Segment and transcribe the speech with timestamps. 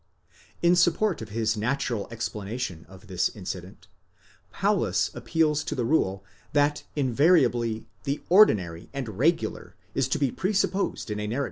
[0.63, 3.85] In support of his natural explanation of: this incident,
[4.51, 11.11] Paulus appeals to the rule, that invariably the ordinary and regular is to be presupposed
[11.11, 11.39] in a narra 1 Exeg.